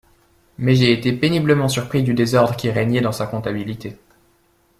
Mais 0.57 0.73
j'ai 0.73 0.91
été 0.93 1.13
péniblement 1.13 1.67
surpris 1.69 2.01
du 2.01 2.15
désordre 2.15 2.55
qui 2.55 2.71
régnait 2.71 3.01
dans 3.01 3.11
sa 3.11 3.27
comptabilité. 3.27 3.99